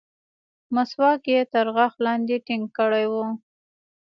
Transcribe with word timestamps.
مسواک 0.75 1.23
يې 1.33 1.39
تر 1.53 1.65
غاښ 1.75 1.93
لاندې 2.05 2.35
ټينګ 2.45 2.65
کړى 2.77 3.05
و. 3.11 3.13